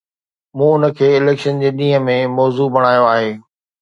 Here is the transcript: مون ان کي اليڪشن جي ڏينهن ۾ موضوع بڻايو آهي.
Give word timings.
مون 0.57 0.81
ان 0.83 0.83
کي 0.99 1.07
اليڪشن 1.19 1.61
جي 1.65 1.69
ڏينهن 1.81 2.09
۾ 2.11 2.17
موضوع 2.39 2.67
بڻايو 2.79 3.09
آهي. 3.15 3.29